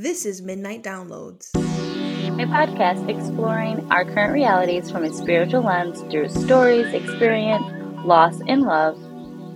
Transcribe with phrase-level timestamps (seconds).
[0.00, 6.28] This is Midnight Downloads, a podcast exploring our current realities from a spiritual lens through
[6.28, 7.64] stories, experience,
[8.04, 8.94] loss, and love.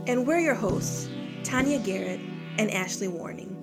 [0.08, 1.08] And we're your hosts,
[1.44, 2.18] Tanya Garrett
[2.58, 3.56] and Ashley Warning.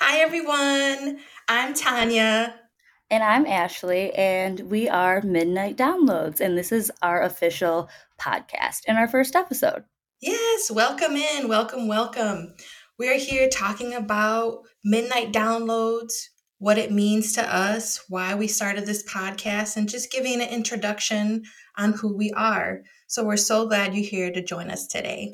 [0.00, 1.20] Hi, everyone.
[1.48, 2.60] I'm Tanya.
[3.08, 7.88] And I'm Ashley, and we are Midnight Downloads, and this is our official
[8.20, 9.84] podcast and our first episode.
[10.20, 11.48] Yes, welcome in.
[11.48, 12.54] Welcome, welcome.
[13.00, 16.12] We're here talking about midnight downloads,
[16.58, 21.44] what it means to us, why we started this podcast, and just giving an introduction
[21.78, 22.82] on who we are.
[23.06, 25.32] So we're so glad you're here to join us today.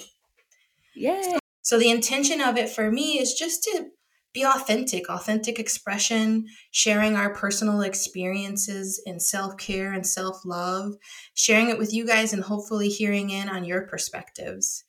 [0.94, 1.20] Yay.
[1.24, 3.86] So, so the intention of it for me is just to
[4.32, 10.92] be authentic, authentic expression, sharing our personal experiences in self care and self love,
[11.34, 14.84] sharing it with you guys, and hopefully hearing in on your perspectives.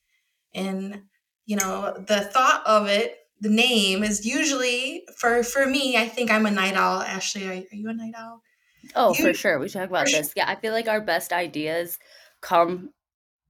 [0.53, 1.01] And,
[1.47, 6.29] you know, the thought of it, the name is usually for for me, I think
[6.29, 7.01] I'm a night owl.
[7.01, 8.43] Ashley, are, are you a night owl?
[8.95, 9.57] Oh, you, for sure.
[9.57, 10.27] We talk about this.
[10.27, 10.33] Sure.
[10.35, 11.97] Yeah, I feel like our best ideas
[12.41, 12.91] come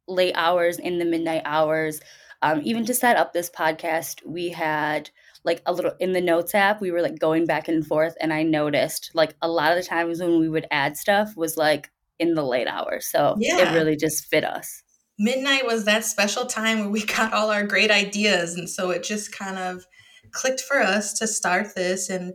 [0.07, 1.99] late hours in the midnight hours.
[2.41, 5.09] Um, even to set up this podcast, we had
[5.43, 8.31] like a little in the notes app, we were like going back and forth, and
[8.31, 11.89] I noticed like a lot of the times when we would add stuff was like
[12.19, 13.07] in the late hours.
[13.07, 13.71] So yeah.
[13.71, 14.83] it really just fit us.
[15.19, 18.55] Midnight was that special time where we got all our great ideas.
[18.55, 19.85] And so it just kind of
[20.31, 22.09] clicked for us to start this.
[22.09, 22.33] And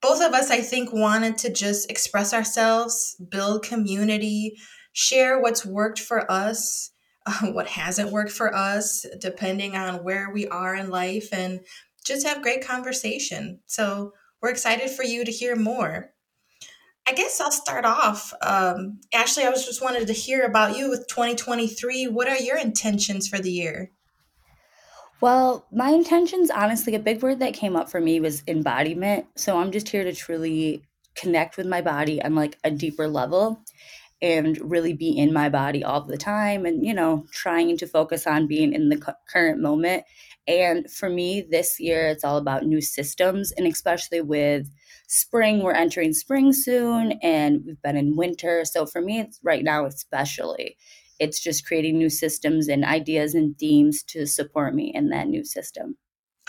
[0.00, 4.56] both of us, I think, wanted to just express ourselves, build community,
[4.92, 6.90] share what's worked for us,
[7.26, 11.60] uh, what hasn't worked for us, depending on where we are in life, and
[12.04, 13.60] just have great conversation.
[13.66, 16.12] So we're excited for you to hear more.
[17.08, 18.34] I guess I'll start off.
[18.42, 22.06] Um, Ashley, I was just wanted to hear about you with 2023.
[22.08, 23.90] What are your intentions for the year?
[25.22, 29.24] Well, my intentions, honestly, a big word that came up for me was embodiment.
[29.36, 30.82] So I'm just here to truly
[31.16, 33.58] connect with my body on like a deeper level
[34.20, 38.26] and really be in my body all the time and, you know, trying to focus
[38.26, 40.04] on being in the current moment
[40.48, 44.66] and for me, this year, it's all about new systems, and especially with
[45.08, 48.64] spring, we're entering spring soon, and we've been in winter.
[48.64, 50.76] So for me, it's right now, especially,
[51.18, 55.44] it's just creating new systems and ideas and themes to support me in that new
[55.44, 55.96] system.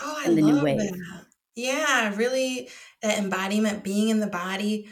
[0.00, 0.78] Oh, I the love new.
[0.78, 1.26] That.
[1.56, 2.68] Yeah, really,
[3.02, 4.88] the embodiment, being in the body.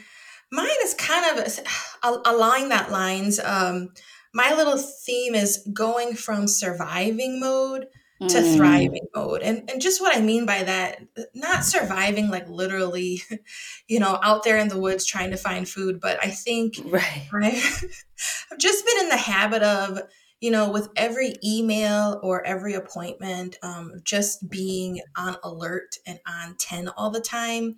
[0.51, 1.59] Mine is kind of
[2.25, 3.39] along that lines.
[3.39, 3.89] Um,
[4.33, 7.87] my little theme is going from surviving mode
[8.27, 8.55] to mm.
[8.55, 9.41] thriving mode.
[9.41, 11.01] And and just what I mean by that,
[11.33, 13.21] not surviving like literally,
[13.87, 17.27] you know, out there in the woods trying to find food, but I think right.
[17.33, 17.83] I've,
[18.51, 20.01] I've just been in the habit of,
[20.41, 26.55] you know, with every email or every appointment, um, just being on alert and on
[26.57, 27.77] 10 all the time.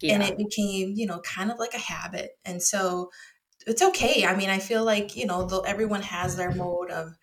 [0.00, 0.14] Yeah.
[0.14, 2.30] And it became, you know, kind of like a habit.
[2.44, 3.10] And so
[3.66, 4.24] it's okay.
[4.24, 7.14] I mean, I feel like, you know, the, everyone has their mode of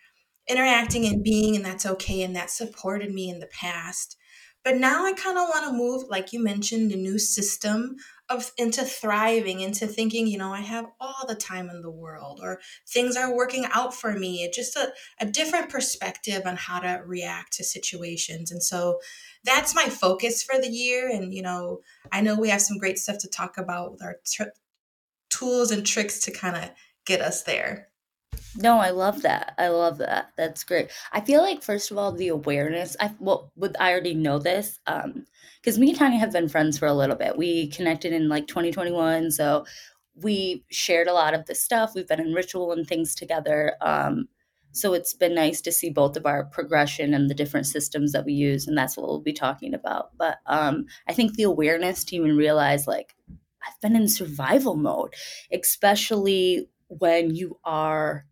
[0.49, 2.23] interacting and being, and that's okay.
[2.23, 4.17] And that supported me in the past.
[4.61, 7.95] But now I kind of want to move, like you mentioned, a new system
[8.29, 12.41] of into thriving, into thinking, you know, I have all the time in the world,
[12.43, 14.43] or things are working out for me.
[14.43, 18.51] It's just a, a different perspective on how to react to situations.
[18.51, 18.99] And so
[19.45, 21.09] that's my focus for the year.
[21.09, 21.79] And, you know,
[22.11, 24.17] I know we have some great stuff to talk about with our
[25.29, 26.69] tools and tricks to kind of
[27.05, 27.87] get us there.
[28.55, 29.53] No, I love that.
[29.57, 30.31] I love that.
[30.35, 30.91] That's great.
[31.13, 32.95] I feel like first of all, the awareness.
[32.99, 34.79] I well, would I already know this?
[34.87, 35.25] Um,
[35.61, 37.37] because me and Tanya have been friends for a little bit.
[37.37, 39.65] We connected in like 2021, so
[40.15, 41.91] we shared a lot of the stuff.
[41.95, 43.75] We've been in ritual and things together.
[43.81, 44.27] Um,
[44.71, 48.25] so it's been nice to see both of our progression and the different systems that
[48.25, 50.09] we use, and that's what we'll be talking about.
[50.17, 53.15] But um, I think the awareness to even realize like
[53.65, 55.13] I've been in survival mode,
[55.51, 58.25] especially when you are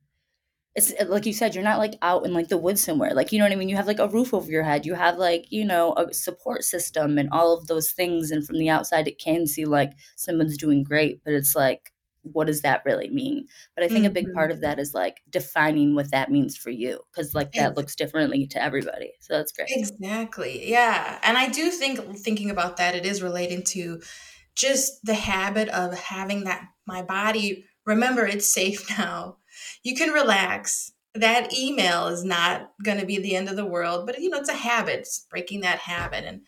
[0.77, 3.15] it's like you said you're not like out in like the woods somewhere.
[3.15, 3.67] Like you know what i mean?
[3.67, 4.85] You have like a roof over your head.
[4.85, 8.29] You have like you know a support system and all of those things.
[8.29, 11.91] And from the outside it can see like someone's doing great but it's like
[12.33, 13.47] what does that really mean?
[13.73, 14.11] But i think mm-hmm.
[14.11, 14.65] a big part of mm-hmm.
[14.65, 18.61] that is like defining what that means for you because like that looks differently to
[18.61, 19.13] everybody.
[19.19, 19.69] So that's great.
[19.71, 20.69] Exactly.
[20.69, 21.17] Yeah.
[21.23, 23.99] And i do think thinking about that it is relating to
[24.53, 29.37] just the habit of having that my body remember it's safe now.
[29.81, 30.91] You can relax.
[31.15, 34.37] That email is not going to be the end of the world, but you know,
[34.37, 36.25] it's a habit, it's breaking that habit.
[36.25, 36.41] And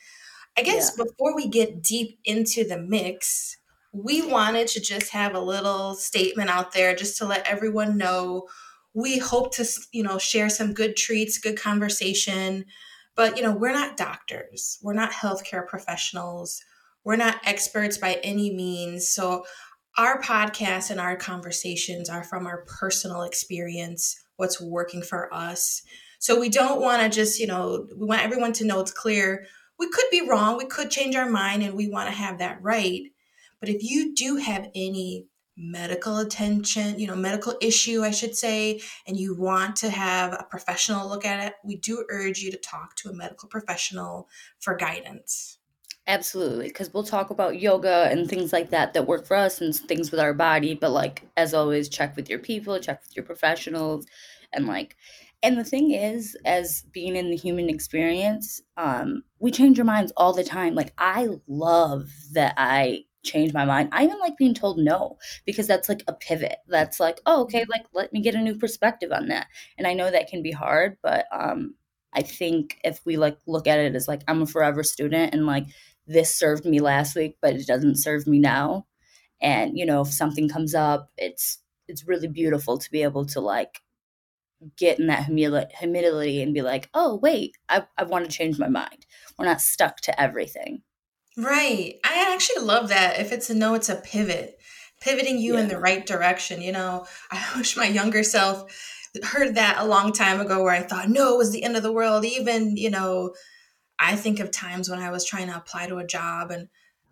[0.55, 1.05] I guess yeah.
[1.05, 3.57] before we get deep into the mix,
[3.91, 8.47] we wanted to just have a little statement out there just to let everyone know
[8.93, 12.65] we hope to, you know, share some good treats, good conversation,
[13.15, 16.61] But, you know, we're not doctors, we're not healthcare professionals,
[17.03, 19.09] we're not experts by any means.
[19.09, 19.45] So,
[19.97, 25.81] our podcast and our conversations are from our personal experience, what's working for us.
[26.19, 29.45] So, we don't want to just, you know, we want everyone to know it's clear.
[29.77, 32.61] We could be wrong, we could change our mind, and we want to have that
[32.61, 33.03] right.
[33.59, 35.27] But if you do have any
[35.59, 40.47] medical attention, you know, medical issue, I should say, and you want to have a
[40.49, 44.75] professional look at it, we do urge you to talk to a medical professional for
[44.75, 45.58] guidance.
[46.09, 49.75] Absolutely, because we'll talk about yoga and things like that that work for us and
[49.75, 50.73] things with our body.
[50.73, 54.07] But like as always, check with your people, check with your professionals,
[54.51, 54.97] and like,
[55.43, 60.11] and the thing is, as being in the human experience, um, we change our minds
[60.17, 60.73] all the time.
[60.73, 63.89] Like I love that I change my mind.
[63.91, 66.57] I even like being told no because that's like a pivot.
[66.67, 69.45] That's like, oh, okay, like let me get a new perspective on that.
[69.77, 71.75] And I know that can be hard, but um
[72.13, 75.45] I think if we like look at it as like I'm a forever student and
[75.45, 75.65] like
[76.09, 78.87] this served me last week, but it doesn't serve me now.
[79.41, 83.39] And you know, if something comes up, it's it's really beautiful to be able to
[83.39, 83.81] like
[84.75, 88.67] get in that humility and be like, oh wait, I I want to change my
[88.67, 89.05] mind.
[89.37, 90.81] We're not stuck to everything.
[91.37, 91.95] Right.
[92.03, 93.19] I actually love that.
[93.19, 94.57] If it's a no, it's a pivot,
[94.99, 95.61] pivoting you yeah.
[95.61, 96.61] in the right direction.
[96.61, 100.81] You know, I wish my younger self heard that a long time ago where I
[100.81, 102.25] thought, no, it was the end of the world.
[102.25, 103.33] Even, you know,
[103.99, 106.69] I think of times when I was trying to apply to a job and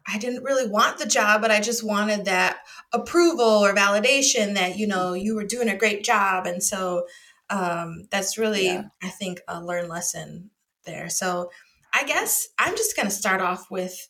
[0.07, 2.59] I didn't really want the job, but I just wanted that
[2.93, 6.47] approval or validation that, you know, you were doing a great job.
[6.47, 7.07] And so
[7.49, 8.83] um, that's really, yeah.
[9.03, 10.49] I think, a learned lesson
[10.85, 11.09] there.
[11.09, 11.51] So
[11.93, 14.07] I guess I'm just going to start off with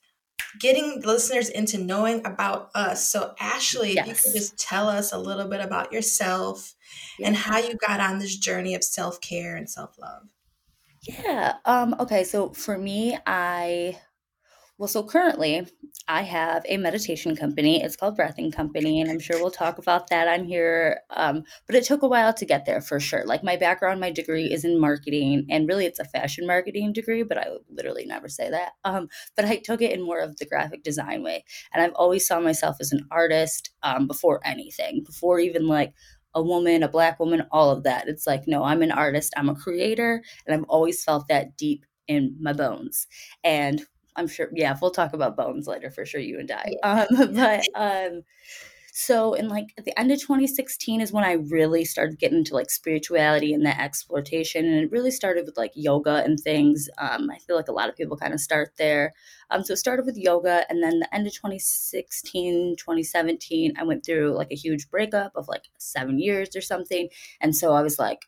[0.59, 3.09] getting listeners into knowing about us.
[3.09, 4.07] So, Ashley, yes.
[4.07, 6.75] if you could just tell us a little bit about yourself
[7.17, 7.27] yeah.
[7.27, 10.23] and how you got on this journey of self care and self love.
[11.07, 11.55] Yeah.
[11.65, 12.23] Um, okay.
[12.23, 13.97] So, for me, I
[14.79, 15.67] well, so currently
[16.07, 17.83] I have a meditation company.
[17.83, 21.01] It's called Breath and Company, and I'm sure we'll talk about that on here.
[21.11, 23.23] Um, but it took a while to get there for sure.
[23.25, 27.23] Like my background, my degree is in marketing, and really it's a fashion marketing degree,
[27.23, 28.73] but I literally never say that.
[28.85, 31.45] Um, but I took it in more of the graphic design way.
[31.73, 35.93] And I've always saw myself as an artist um, before anything, before even like
[36.33, 38.07] a woman, a black woman, all of that.
[38.07, 41.85] It's like, no, I'm an artist, I'm a creator, and I've always felt that deep
[42.07, 43.07] in my bones.
[43.43, 43.83] And
[44.15, 44.49] I'm sure.
[44.53, 46.21] Yeah, we'll talk about bones later for sure.
[46.21, 46.73] You and I.
[46.83, 48.23] Um, but um,
[48.99, 52.55] so in like at the end of 2016 is when I really started getting into
[52.55, 56.89] like spirituality and that exploitation, and it really started with like yoga and things.
[56.97, 59.13] Um, I feel like a lot of people kind of start there.
[59.51, 64.03] Um, so it started with yoga, and then the end of 2016, 2017, I went
[64.03, 67.09] through like a huge breakup of like seven years or something,
[67.39, 68.21] and so I was like,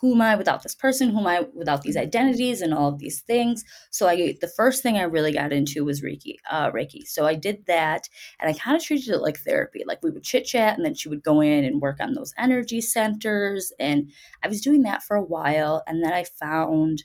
[0.00, 1.10] who am I without this person?
[1.10, 3.64] Who am I without these identities and all of these things?
[3.90, 6.36] So I the first thing I really got into was Reiki.
[6.50, 7.06] Uh, Reiki.
[7.06, 8.08] So I did that,
[8.38, 9.84] and I kind of treated it like therapy.
[9.86, 12.34] Like we would chit chat, and then she would go in and work on those
[12.38, 13.72] energy centers.
[13.80, 14.10] And
[14.42, 17.04] I was doing that for a while, and then I found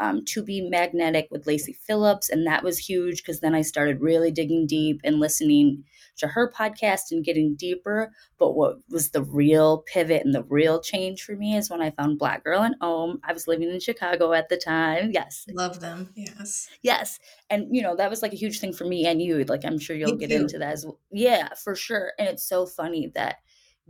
[0.00, 4.00] um, to be magnetic with Lacy Phillips, and that was huge because then I started
[4.00, 5.84] really digging deep and listening
[6.16, 8.10] to her podcast and getting deeper.
[8.38, 11.90] But what was the real pivot and the real change for me is when I
[11.90, 13.20] found Black Girl in Om.
[13.22, 15.10] I was living in Chicago at the time.
[15.12, 16.10] Yes, love them.
[16.16, 17.20] Yes, yes,
[17.50, 19.44] and you know that was like a huge thing for me and you.
[19.44, 20.98] Like I'm sure you'll get into that as well.
[21.12, 22.12] Yeah, for sure.
[22.18, 23.36] And it's so funny that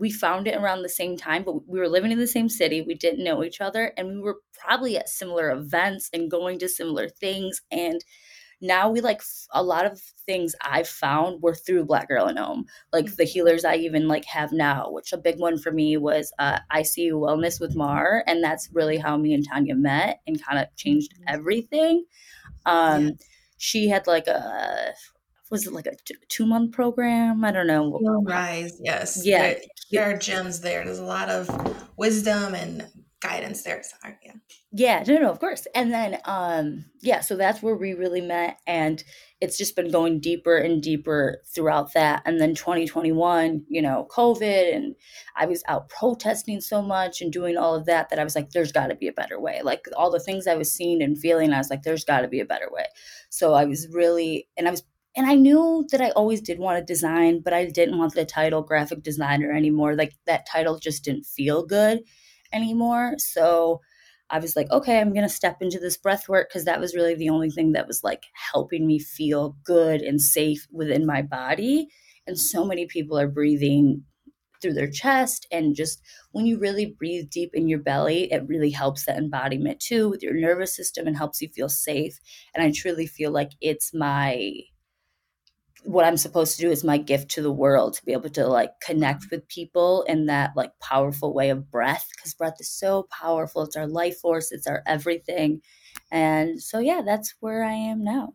[0.01, 2.81] we found it around the same time, but we were living in the same city.
[2.81, 6.69] We didn't know each other, and we were probably at similar events and going to
[6.69, 7.61] similar things.
[7.71, 8.03] And
[8.63, 9.21] now we like
[9.53, 12.65] a lot of things I've found were through Black Girl in Om,
[12.95, 13.31] like the mm-hmm.
[13.31, 14.91] healers I even like have now.
[14.91, 18.43] Which a big one for me was uh, I See You Wellness with Mar, and
[18.43, 21.35] that's really how me and Tanya met and kind of changed mm-hmm.
[21.35, 22.07] everything.
[22.65, 23.11] Um, yeah.
[23.59, 24.95] She had like a
[25.51, 25.97] was it like a
[26.29, 27.45] two month program?
[27.45, 27.99] I don't know.
[28.25, 29.21] Rise, yes.
[29.25, 29.55] Yeah.
[29.91, 30.85] There, are gems there.
[30.85, 31.49] There's a lot of
[31.97, 32.87] wisdom and
[33.21, 33.83] guidance there.
[33.83, 34.17] Sorry.
[34.25, 34.33] Yeah.
[34.73, 35.67] Yeah, no, no, of course.
[35.75, 39.03] And then um yeah, so that's where we really met and
[39.41, 42.23] it's just been going deeper and deeper throughout that.
[42.25, 44.95] And then 2021, you know, COVID and
[45.37, 48.51] I was out protesting so much and doing all of that that I was like
[48.51, 49.61] there's got to be a better way.
[49.63, 52.29] Like all the things I was seeing and feeling, I was like there's got to
[52.29, 52.87] be a better way.
[53.29, 54.83] So I was really and I was
[55.17, 58.25] and I knew that I always did want to design, but I didn't want the
[58.25, 59.97] title graphic designer anymore.
[59.97, 62.01] Like that title just didn't feel good
[62.53, 63.15] anymore.
[63.19, 63.81] So
[64.31, 66.95] I was like, okay, I'm going to step into this breath work because that was
[66.95, 71.23] really the only thing that was like helping me feel good and safe within my
[71.23, 71.89] body.
[72.27, 74.05] And so many people are breathing
[74.63, 76.03] through their chest and just
[76.33, 80.23] when you really breathe deep in your belly it really helps that embodiment too with
[80.23, 82.19] your nervous system and helps you feel safe
[82.55, 84.53] and i truly feel like it's my
[85.85, 88.47] what i'm supposed to do is my gift to the world to be able to
[88.47, 93.07] like connect with people in that like powerful way of breath because breath is so
[93.11, 95.61] powerful it's our life force it's our everything
[96.11, 98.35] and so yeah that's where i am now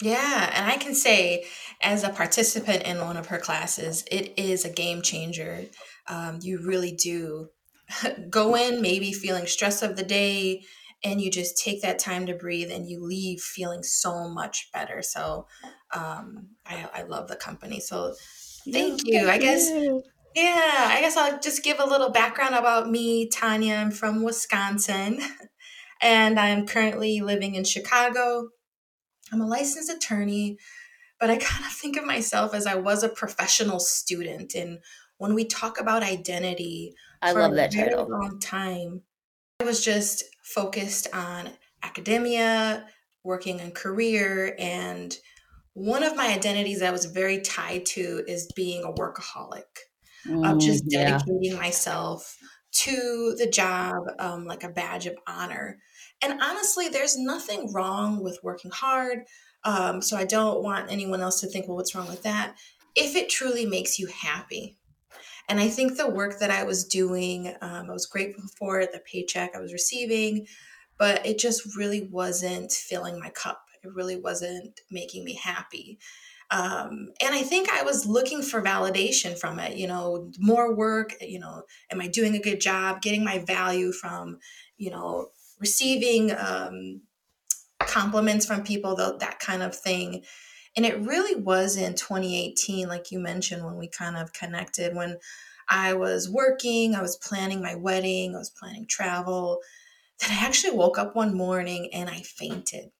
[0.00, 1.44] yeah, and I can say,
[1.82, 5.64] as a participant in one of her classes, it is a game changer.
[6.06, 7.48] Um, you really do
[8.30, 10.62] go in maybe feeling stress of the day,
[11.02, 15.02] and you just take that time to breathe, and you leave feeling so much better.
[15.02, 15.48] So,
[15.92, 17.80] um, I, I love the company.
[17.80, 18.14] So,
[18.70, 19.26] thank you.
[19.26, 20.02] thank I guess, you.
[20.34, 23.74] yeah, I guess I'll just give a little background about me, Tanya.
[23.76, 25.20] I'm from Wisconsin,
[26.02, 28.48] and I'm currently living in Chicago.
[29.32, 30.58] I'm a licensed attorney,
[31.20, 34.54] but I kind of think of myself as I was a professional student.
[34.54, 34.78] And
[35.18, 38.08] when we talk about identity I for love a that very title.
[38.08, 39.02] long time,
[39.60, 41.50] I was just focused on
[41.82, 42.86] academia,
[43.24, 45.16] working on career, and
[45.78, 49.62] one of my identities I was very tied to is being a workaholic,
[50.42, 52.36] of Mm, just yeah, dedicating myself
[52.70, 55.78] to the job um, like a badge of honor.
[56.22, 59.20] And honestly, there's nothing wrong with working hard.
[59.64, 62.56] Um, so I don't want anyone else to think, well, what's wrong with that?
[62.94, 64.78] If it truly makes you happy.
[65.48, 68.92] And I think the work that I was doing, um, I was grateful for it,
[68.92, 70.46] the paycheck I was receiving,
[70.98, 73.62] but it just really wasn't filling my cup.
[73.82, 75.98] It really wasn't making me happy.
[76.50, 81.14] Um, and I think I was looking for validation from it, you know, more work,
[81.20, 84.38] you know, am I doing a good job, getting my value from,
[84.78, 85.28] you know,
[85.60, 87.02] receiving um,
[87.80, 90.24] compliments from people, that kind of thing.
[90.76, 95.18] And it really was in 2018, like you mentioned, when we kind of connected, when
[95.68, 99.60] I was working, I was planning my wedding, I was planning travel,
[100.20, 102.90] that I actually woke up one morning and I fainted.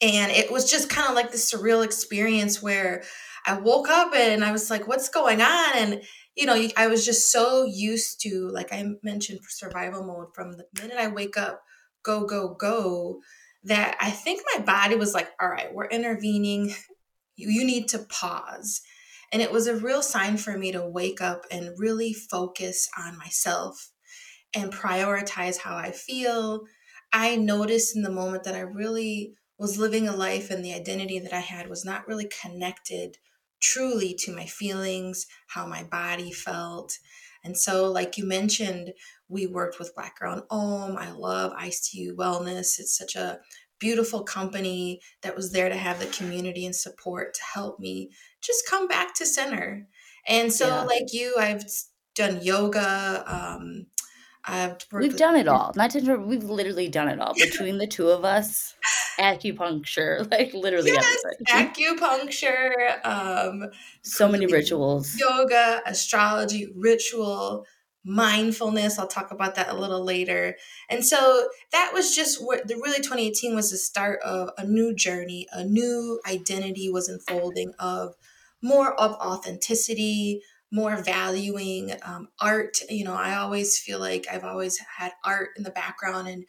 [0.00, 3.02] And it was just kind of like this surreal experience where
[3.46, 5.70] I woke up and I was like, what's going on?
[5.74, 6.02] And,
[6.36, 10.66] you know, I was just so used to, like I mentioned, survival mode from the
[10.80, 11.62] minute I wake up,
[12.04, 13.20] go, go, go,
[13.64, 16.74] that I think my body was like, all right, we're intervening.
[17.36, 18.82] You, you need to pause.
[19.32, 23.18] And it was a real sign for me to wake up and really focus on
[23.18, 23.90] myself
[24.54, 26.62] and prioritize how I feel.
[27.12, 31.18] I noticed in the moment that I really was living a life and the identity
[31.18, 33.18] that I had was not really connected
[33.60, 36.98] truly to my feelings, how my body felt.
[37.44, 38.92] And so, like you mentioned,
[39.28, 40.96] we worked with Black Girl in Om.
[40.96, 42.78] I love I See You Wellness.
[42.78, 43.40] It's such a
[43.78, 48.10] beautiful company that was there to have the community and support to help me
[48.40, 49.86] just come back to center.
[50.26, 50.82] And so, yeah.
[50.82, 51.64] like you, I've
[52.14, 53.24] done yoga.
[53.26, 53.86] Um,
[54.44, 55.72] I've We've done it all.
[55.76, 58.74] Not to we've literally done it all between the two of us.
[59.18, 61.96] Acupuncture, like literally yes, everything.
[61.96, 63.70] acupuncture, um,
[64.02, 65.18] so many rituals.
[65.18, 67.66] yoga, astrology, ritual,
[68.04, 68.98] mindfulness.
[68.98, 70.56] I'll talk about that a little later.
[70.88, 74.94] And so that was just what the really 2018 was the start of a new
[74.94, 78.14] journey, a new identity was unfolding of
[78.62, 82.80] more of authenticity, more valuing um, art.
[82.88, 86.44] You know, I always feel like I've always had art in the background and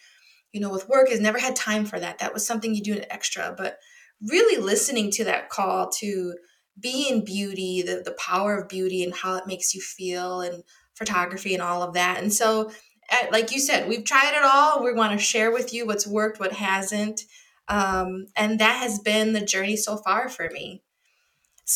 [0.51, 2.20] you know, with work has never had time for that.
[2.20, 3.79] That was something you do an extra, but
[4.22, 6.36] really listening to that call to
[6.79, 10.63] be in beauty, the, the power of beauty and how it makes you feel and
[10.96, 12.22] photography and all of that.
[12.22, 12.72] And so,
[13.12, 14.84] uh, like you said, we've tried it all.
[14.84, 17.22] We want to share with you what's worked, what hasn't.
[17.68, 20.84] Um, and that has been the journey so far for me.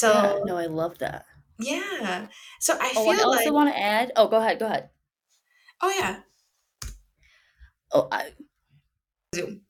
[0.06, 1.26] Yeah, So, no, I love that.
[1.60, 2.28] yeah.
[2.60, 4.12] So I Oh, I feel also like, want to add.
[4.16, 4.60] Oh, go ahead.
[4.60, 4.90] Go ahead.
[5.82, 6.24] oh, yeah.
[7.92, 8.34] Oh, I,
[9.34, 9.62] Zoom.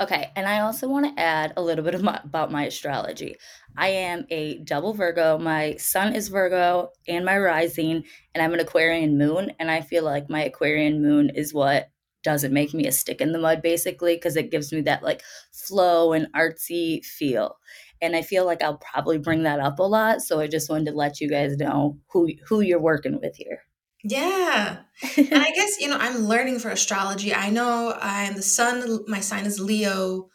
[0.00, 3.36] Okay, and I also want to add a little bit my, about my astrology.
[3.76, 5.36] I am a double Virgo.
[5.38, 9.52] My sun is Virgo and my rising, and I'm an Aquarian moon.
[9.58, 11.90] And I feel like my Aquarian moon is what
[12.22, 15.22] doesn't make me a stick in the mud, basically, because it gives me that like
[15.52, 17.56] flow and artsy feel.
[18.00, 20.22] And I feel like I'll probably bring that up a lot.
[20.22, 23.64] So I just wanted to let you guys know who who you're working with here.
[24.04, 24.78] Yeah.
[25.16, 27.34] And I guess, you know, I'm learning for astrology.
[27.34, 30.30] I know I'm the sun, my sign is Leo,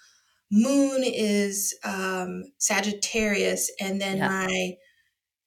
[0.52, 4.74] moon is um Sagittarius, and then yeah, my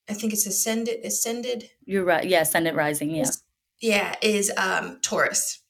[0.08, 2.24] I think it's ascended ascended you're right.
[2.26, 3.10] Yeah, ascendant rising.
[3.10, 3.22] Yeah.
[3.22, 3.42] is
[3.80, 5.62] yeah, is um Taurus.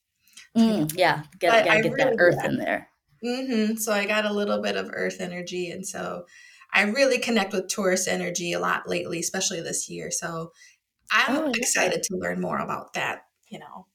[0.54, 0.64] Yeah.
[0.64, 2.48] Mm, yeah, get, gotta get that earth yeah.
[2.48, 2.88] in there.
[3.22, 6.24] hmm So I got a little bit of earth energy and so
[6.72, 10.10] I really connect with Taurus energy a lot lately, especially this year.
[10.10, 10.52] So
[11.10, 13.86] I'm oh, excited to learn more about that, you know.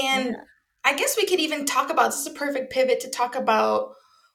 [0.00, 0.40] And yeah.
[0.84, 3.92] I guess we could even talk about this is a perfect pivot to talk about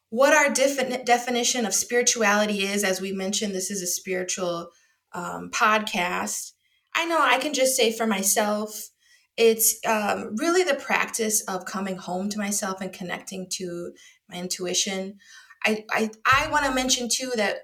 [0.09, 2.83] what our definite definition of spirituality is.
[2.83, 4.69] As we mentioned, this is a spiritual
[5.13, 6.51] um, podcast.
[6.93, 8.89] I know I can just say for myself,
[9.37, 13.93] it's um, really the practice of coming home to myself and connecting to
[14.29, 15.17] my intuition.
[15.65, 17.59] I, I, I want to mention too that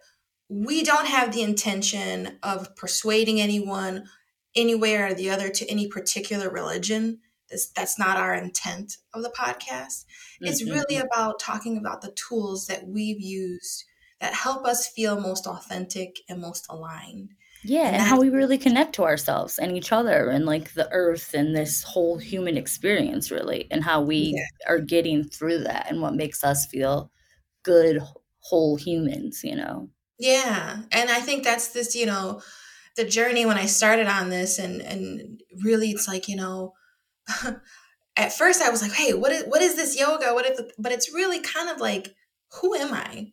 [0.50, 4.06] we don't have the intention of persuading anyone
[4.58, 7.20] anywhere or the other to any particular religion.
[7.50, 10.04] This, that's not our intent of the podcast.
[10.04, 10.48] Mm-hmm.
[10.48, 13.86] It's really about talking about the tools that we've used
[14.20, 17.30] that help us feel most authentic and most aligned.
[17.64, 20.92] Yeah, and, and how we really connect to ourselves and each other and like the
[20.92, 24.74] earth and this whole human experience, really, and how we yeah.
[24.74, 27.12] are getting through that and what makes us feel
[27.64, 28.02] good,
[28.40, 29.90] whole humans, you know?
[30.20, 30.82] Yeah.
[30.92, 32.42] And I think that's this, you know,
[32.98, 36.74] the journey when I started on this and and really it's like, you know,
[38.18, 40.34] at first I was like, hey, what is what is this yoga?
[40.34, 42.14] What if but it's really kind of like,
[42.62, 43.32] who am I?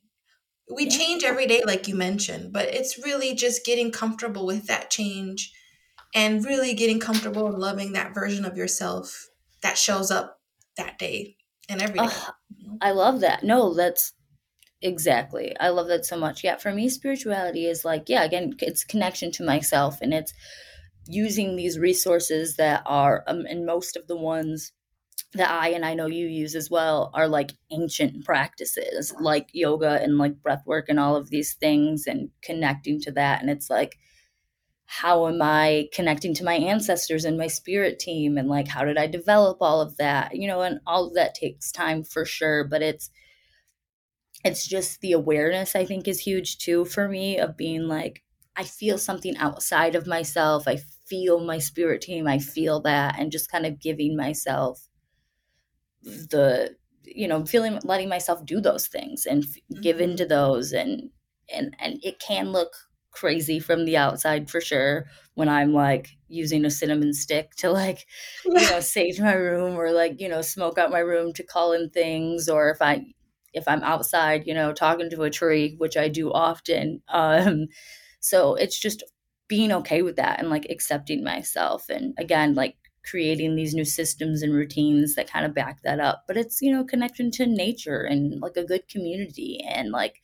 [0.75, 0.97] We yeah.
[0.97, 5.53] change every day, like you mentioned, but it's really just getting comfortable with that change
[6.15, 9.27] and really getting comfortable and loving that version of yourself
[9.63, 10.39] that shows up
[10.77, 11.37] that day
[11.69, 12.07] and every day.
[12.07, 12.31] Uh,
[12.81, 13.43] I love that.
[13.45, 14.13] No, that's
[14.85, 15.57] exactly.
[15.59, 16.45] I love that so much.
[16.45, 20.33] Yeah, for me, spirituality is like, yeah, again, it's connection to myself and it's
[21.07, 24.73] using these resources that are, um, and most of the ones
[25.33, 30.01] that I and I know you use as well are like ancient practices, like yoga
[30.03, 33.41] and like breath work and all of these things and connecting to that.
[33.41, 33.99] And it's like,
[34.87, 38.37] how am I connecting to my ancestors and my spirit team?
[38.37, 40.37] And like, how did I develop all of that?
[40.37, 43.11] You know, and all of that takes time for sure, but it's,
[44.45, 48.23] it's just the awareness I think is huge too for me of being like,
[48.57, 50.69] I feel something outside of myself.
[50.69, 52.29] I feel my spirit team.
[52.29, 54.89] I feel that, and just kind of giving myself
[56.03, 59.81] the you know feeling letting myself do those things and mm-hmm.
[59.81, 61.11] give into those and
[61.53, 62.73] and and it can look
[63.11, 68.07] crazy from the outside for sure when i'm like using a cinnamon stick to like
[68.45, 71.73] you know sage my room or like you know smoke out my room to call
[71.73, 73.05] in things or if i
[73.55, 77.67] if i'm outside you know talking to a tree which i do often um
[78.21, 79.03] so it's just
[79.49, 84.43] being okay with that and like accepting myself and again like creating these new systems
[84.43, 86.25] and routines that kind of back that up.
[86.27, 90.23] But it's, you know, connection to nature and like a good community and like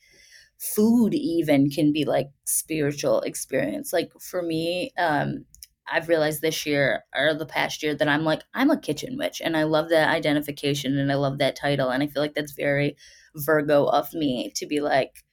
[0.57, 3.93] food even can be like spiritual experience.
[3.93, 5.45] Like for me, um,
[5.91, 9.41] I've realized this year or the past year that I'm like, I'm a kitchen witch
[9.43, 11.89] and I love that identification and I love that title.
[11.89, 12.95] And I feel like that's very
[13.35, 15.23] Virgo of me to be like,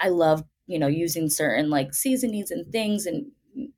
[0.00, 3.32] I love, you know, using certain like seasonings and things and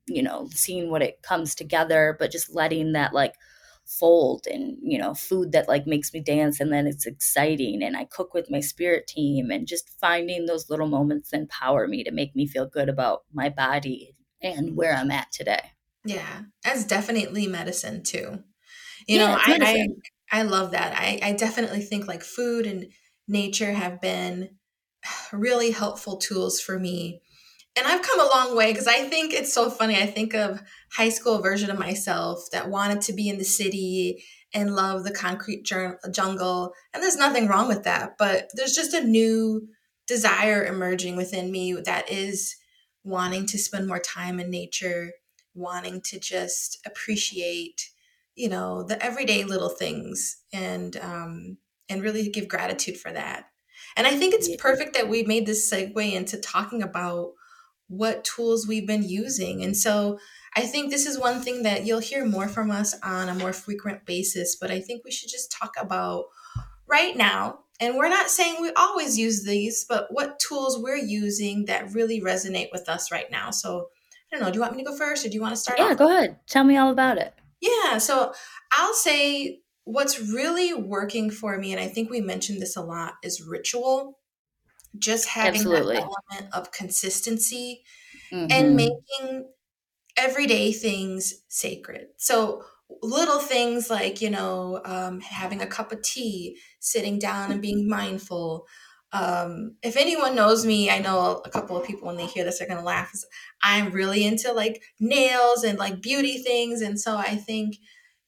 [0.07, 3.35] you know, seeing what it comes together, but just letting that like
[3.85, 7.83] fold and, you know, food that like makes me dance and then it's exciting.
[7.83, 11.87] And I cook with my spirit team and just finding those little moments that empower
[11.87, 15.71] me to make me feel good about my body and where I'm at today.
[16.05, 18.43] Yeah, that's definitely medicine too.
[19.07, 19.59] You yeah, know, I,
[20.31, 20.93] I, I love that.
[20.97, 22.87] I, I definitely think like food and
[23.27, 24.57] nature have been
[25.33, 27.21] really helpful tools for me
[27.77, 29.95] and I've come a long way because I think it's so funny.
[29.95, 30.61] I think of
[30.91, 35.13] high school version of myself that wanted to be in the city and love the
[35.13, 36.73] concrete jungle.
[36.93, 39.67] And there's nothing wrong with that, but there's just a new
[40.07, 42.55] desire emerging within me that is
[43.03, 45.11] wanting to spend more time in nature,
[45.53, 47.91] wanting to just appreciate,
[48.33, 51.57] you know, the everyday little things and um
[51.89, 53.45] and really give gratitude for that.
[53.95, 57.33] And I think it's perfect that we made this segue into talking about
[57.87, 59.63] what tools we've been using.
[59.63, 60.19] And so
[60.55, 63.53] I think this is one thing that you'll hear more from us on a more
[63.53, 66.25] frequent basis, but I think we should just talk about
[66.87, 67.59] right now.
[67.79, 72.21] And we're not saying we always use these, but what tools we're using that really
[72.21, 73.51] resonate with us right now.
[73.51, 73.89] So
[74.31, 75.61] I don't know, do you want me to go first or do you want to
[75.61, 75.79] start?
[75.79, 75.97] Yeah, off?
[75.97, 76.37] go ahead.
[76.47, 77.33] Tell me all about it.
[77.61, 77.99] Yeah.
[77.99, 78.33] So
[78.71, 83.15] I'll say what's really working for me, and I think we mentioned this a lot,
[83.23, 84.19] is ritual
[84.99, 85.95] just having Absolutely.
[85.95, 87.83] that element of consistency
[88.31, 88.47] mm-hmm.
[88.49, 89.49] and making
[90.15, 92.07] everyday things sacred.
[92.17, 92.63] So
[93.01, 97.87] little things like you know um, having a cup of tea, sitting down and being
[97.87, 98.65] mindful.
[99.13, 102.61] Um, if anyone knows me, I know a couple of people when they hear this
[102.61, 103.11] are gonna laugh.
[103.61, 107.75] I'm really into like nails and like beauty things, and so I think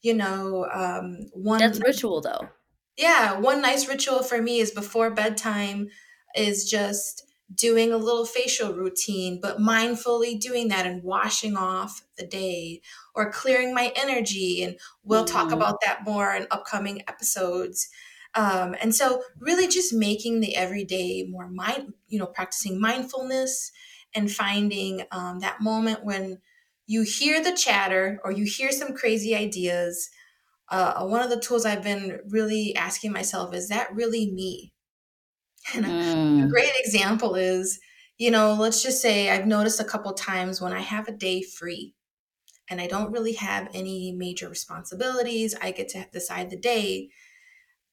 [0.02, 2.48] you know um, one that's ritual though.
[2.96, 5.88] Yeah, one nice ritual for me is before bedtime
[6.34, 12.26] is just doing a little facial routine, but mindfully doing that and washing off the
[12.26, 12.80] day
[13.14, 14.62] or clearing my energy.
[14.62, 15.34] And we'll mm-hmm.
[15.34, 17.88] talk about that more in upcoming episodes.
[18.34, 23.72] Um, and so, really, just making the everyday more mind, you know, practicing mindfulness
[24.14, 26.38] and finding um, that moment when
[26.90, 30.10] you hear the chatter or you hear some crazy ideas.
[30.68, 34.72] Uh, one of the tools I've been really asking myself is that really me?
[35.74, 36.44] And mm.
[36.46, 37.78] a great example is,
[38.18, 41.42] you know, let's just say I've noticed a couple times when I have a day
[41.42, 41.94] free
[42.68, 47.10] and I don't really have any major responsibilities, I get to decide the day.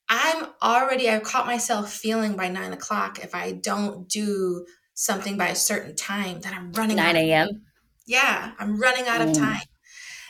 [0.10, 5.50] I'm already, I've caught myself feeling by nine o'clock if I don't do something by
[5.50, 7.67] a certain time that I'm running 9 a.m.
[8.08, 9.30] Yeah, I'm running out mm.
[9.30, 9.62] of time.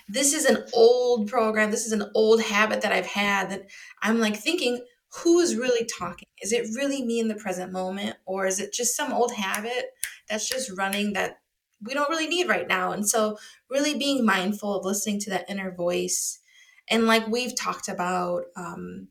[0.09, 1.69] This is an old program.
[1.71, 3.63] This is an old habit that I've had that
[4.01, 4.83] I'm like thinking,
[5.23, 6.27] who is really talking?
[6.41, 8.15] Is it really me in the present moment?
[8.25, 9.85] Or is it just some old habit
[10.29, 11.39] that's just running that
[11.81, 12.91] we don't really need right now?
[12.91, 13.37] And so,
[13.69, 16.39] really being mindful of listening to that inner voice.
[16.89, 19.09] And like we've talked about, um,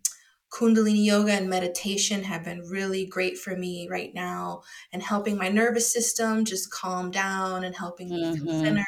[0.57, 5.49] Kundalini yoga and meditation have been really great for me right now and helping my
[5.51, 8.45] nervous system just calm down and helping me mm-hmm.
[8.45, 8.87] feel centered.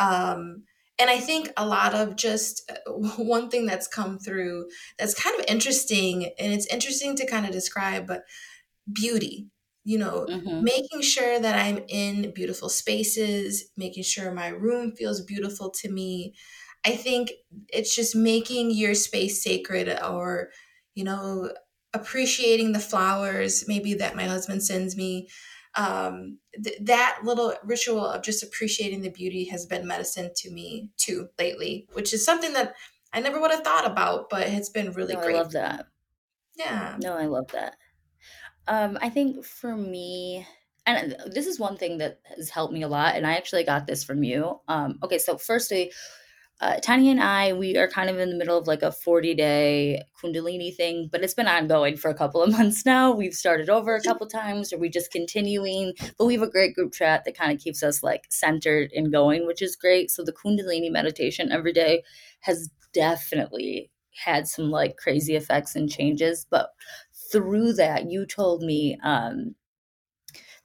[0.00, 0.64] Um,
[0.98, 2.90] and I think a lot of just uh,
[3.22, 4.66] one thing that's come through
[4.98, 8.24] that's kind of interesting, and it's interesting to kind of describe, but
[8.92, 9.46] beauty,
[9.84, 10.64] you know, mm-hmm.
[10.64, 16.34] making sure that I'm in beautiful spaces, making sure my room feels beautiful to me.
[16.84, 17.30] I think
[17.68, 20.50] it's just making your space sacred or,
[20.94, 21.50] you know,
[21.92, 25.28] appreciating the flowers maybe that my husband sends me
[25.76, 30.90] um, th- that little ritual of just appreciating the beauty has been medicine to me
[30.96, 32.74] too lately, which is something that
[33.12, 35.36] I never would have thought about, but it's been really no, great.
[35.36, 35.86] I love that.
[36.56, 36.96] Yeah.
[37.00, 37.76] No, I love that.
[38.66, 40.46] Um, I think for me,
[40.86, 43.86] and this is one thing that has helped me a lot, and I actually got
[43.86, 44.60] this from you.
[44.68, 45.92] Um, okay, so firstly,
[46.60, 49.34] uh, Tanya and I, we are kind of in the middle of like a 40
[49.34, 53.10] day Kundalini thing, but it's been ongoing for a couple of months now.
[53.12, 56.74] We've started over a couple times, or we just continuing, but we have a great
[56.74, 60.10] group chat that kind of keeps us like centered and going, which is great.
[60.10, 62.02] So the Kundalini meditation every day
[62.40, 63.90] has definitely
[64.24, 66.70] had some like crazy effects and changes, but
[67.32, 69.54] through that, you told me um,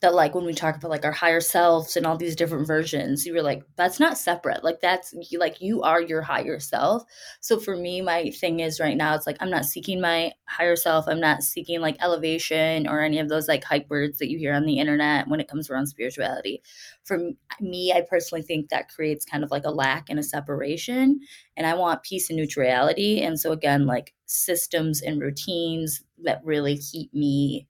[0.01, 3.25] that like when we talk about like our higher selves and all these different versions
[3.25, 4.63] you were like that's not separate.
[4.63, 7.03] Like that's like you are your higher self.
[7.39, 10.75] So for me my thing is right now it's like i'm not seeking my higher
[10.75, 11.05] self.
[11.07, 14.53] I'm not seeking like elevation or any of those like hype words that you hear
[14.53, 16.61] on the internet when it comes around spirituality.
[17.03, 17.31] For
[17.61, 21.21] me i personally think that creates kind of like a lack and a separation
[21.55, 23.21] and i want peace and neutrality.
[23.21, 27.67] And so again like systems and routines that really keep me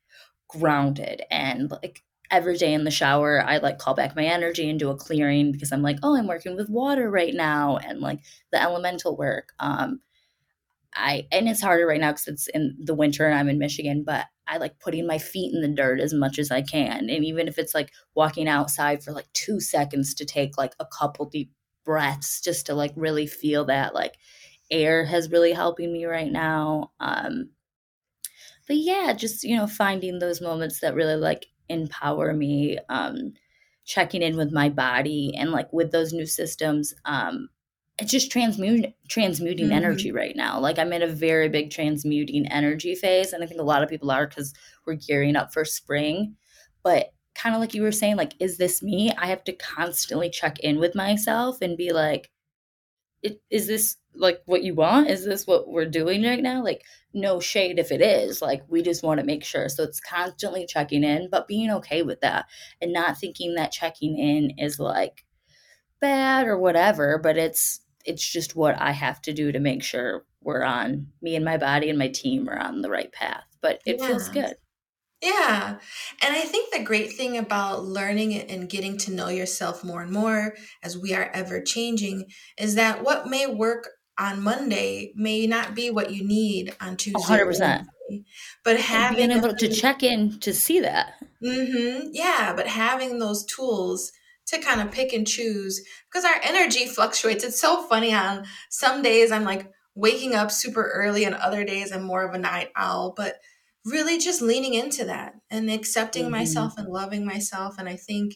[0.47, 4.79] grounded and like every day in the shower i like call back my energy and
[4.79, 8.19] do a clearing because i'm like oh i'm working with water right now and like
[8.51, 9.99] the elemental work um
[10.95, 14.03] i and it's harder right now because it's in the winter and i'm in michigan
[14.05, 17.25] but i like putting my feet in the dirt as much as i can and
[17.25, 21.25] even if it's like walking outside for like two seconds to take like a couple
[21.25, 21.51] deep
[21.83, 24.15] breaths just to like really feel that like
[24.71, 27.49] air has really helping me right now um
[28.67, 33.33] but yeah just you know finding those moments that really like empower me um
[33.85, 37.49] checking in with my body and like with those new systems um
[37.97, 39.75] it's just transmute transmuting mm-hmm.
[39.75, 40.59] energy right now.
[40.59, 43.89] Like i'm in a very big transmuting energy phase and i think a lot of
[43.89, 44.53] people are because
[44.85, 46.35] we're gearing up for spring.
[46.83, 49.11] But kind of like you were saying like is this me?
[49.17, 52.29] I have to constantly check in with myself and be like
[53.49, 55.09] is this like what you want?
[55.09, 56.63] Is this what we're doing right now?
[56.63, 56.83] Like,
[57.13, 58.41] no shade if it is.
[58.41, 59.69] Like, we just want to make sure.
[59.69, 62.45] So it's constantly checking in, but being okay with that
[62.81, 65.25] and not thinking that checking in is like
[66.01, 70.25] bad or whatever, but it's it's just what I have to do to make sure
[70.41, 73.43] we're on me and my body and my team are on the right path.
[73.61, 74.07] But it yeah.
[74.07, 74.55] feels good.
[75.25, 75.77] Yeah.
[76.21, 80.11] And I think the great thing about learning and getting to know yourself more and
[80.11, 82.27] more as we are ever changing
[82.59, 87.19] is that what may work on Monday may not be what you need on Tuesday.
[87.19, 87.85] 100%.
[88.63, 91.15] But having being able to check in to see that.
[91.43, 94.11] Mm-hmm, yeah, but having those tools
[94.47, 97.43] to kind of pick and choose because our energy fluctuates.
[97.43, 101.91] It's so funny on some days I'm like waking up super early and other days
[101.91, 103.37] I'm more of a night owl, but
[103.85, 106.31] really just leaning into that and accepting mm-hmm.
[106.31, 108.35] myself and loving myself and I think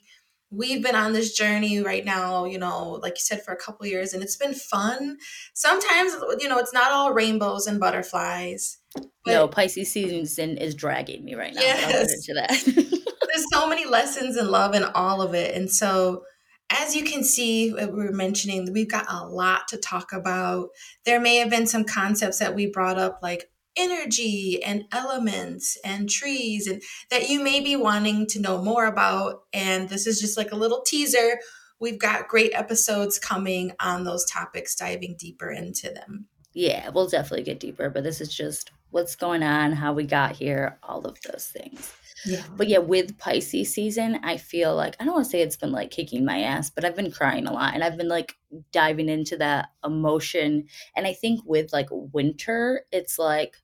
[0.52, 3.86] we've been on this journey right now, you know, like you said, for a couple
[3.86, 5.18] years, and it's been fun.
[5.54, 8.80] Sometimes, you know, it's not all rainbows and butterflies.
[9.28, 11.62] no, Pisces season is dragging me right now.
[11.62, 12.12] Yes.
[12.12, 12.50] into that.
[13.32, 15.56] There's so so many lessons and love in all of it.
[15.56, 16.24] And so,
[16.70, 20.70] as you can see, we were mentioning, we've got a lot to talk about.
[21.06, 26.10] There may have been some concepts that we brought up, like energy and elements and
[26.10, 29.44] trees, and that you may be wanting to know more about.
[29.54, 31.40] And this is just like a little teaser.
[31.80, 36.28] We've got great episodes coming on those topics, diving deeper into them.
[36.54, 40.36] Yeah, we'll definitely get deeper, but this is just what's going on, how we got
[40.36, 41.94] here, all of those things.
[42.26, 42.44] Yeah.
[42.58, 45.72] But yeah, with Pisces season, I feel like I don't want to say it's been
[45.72, 48.36] like kicking my ass, but I've been crying a lot and I've been like
[48.74, 50.66] diving into that emotion.
[50.98, 53.56] And I think with like winter, it's like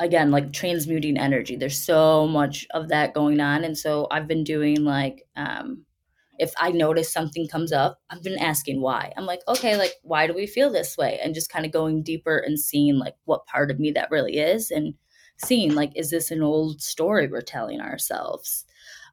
[0.00, 1.56] again, like transmuting energy.
[1.56, 3.64] There's so much of that going on.
[3.64, 5.84] And so I've been doing like um
[6.38, 9.12] if I notice something comes up, I've been asking why.
[9.16, 11.18] I'm like, okay, like why do we feel this way?
[11.22, 14.38] And just kind of going deeper and seeing like what part of me that really
[14.38, 14.94] is and
[15.44, 18.64] seeing like is this an old story we're telling ourselves?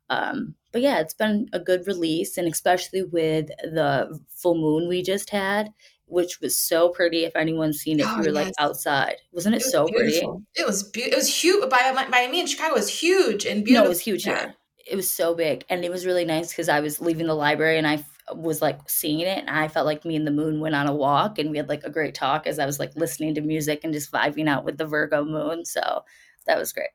[0.10, 5.02] Um, but yeah, it's been a good release, and especially with the full moon we
[5.02, 5.70] just had,
[6.08, 7.26] which was so pretty.
[7.26, 8.34] If anyone's seen it, oh, you were yes.
[8.34, 10.34] like outside, wasn't it, it was so beautiful.
[10.34, 10.46] pretty?
[10.56, 11.70] It was be- it was huge.
[11.70, 13.84] By, by me in Chicago, it was huge and beautiful.
[13.84, 14.40] No, it was huge yeah.
[14.40, 17.34] here it was so big and it was really nice because i was leaving the
[17.34, 20.60] library and i was like seeing it and i felt like me and the moon
[20.60, 22.96] went on a walk and we had like a great talk as i was like
[22.96, 26.04] listening to music and just vibing out with the virgo moon so
[26.46, 26.90] that was great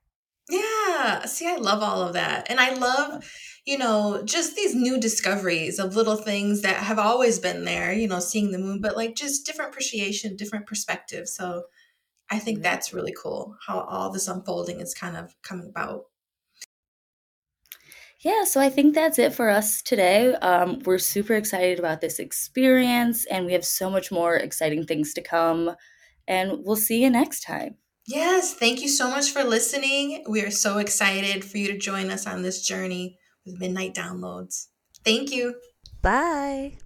[0.48, 3.24] yeah see i love all of that and i love
[3.66, 8.08] you know just these new discoveries of little things that have always been there you
[8.08, 11.64] know seeing the moon but like just different appreciation different perspective so
[12.30, 16.04] i think that's really cool how all this unfolding is kind of coming about
[18.22, 20.34] yeah, so I think that's it for us today.
[20.34, 25.14] Um, we're super excited about this experience, and we have so much more exciting things
[25.14, 25.74] to come.
[26.28, 27.76] And we'll see you next time.
[28.06, 30.22] Yes, thank you so much for listening.
[30.28, 33.18] We are so excited for you to join us on this journey
[33.58, 34.68] Midnight Downloads.
[35.04, 35.54] Thank you.
[36.02, 36.78] Bye.